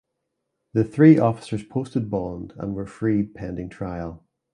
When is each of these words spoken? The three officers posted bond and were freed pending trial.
The 0.73 0.83
three 0.83 1.19
officers 1.19 1.61
posted 1.63 2.09
bond 2.09 2.53
and 2.57 2.73
were 2.73 2.87
freed 2.87 3.35
pending 3.35 3.69
trial. 3.69 4.23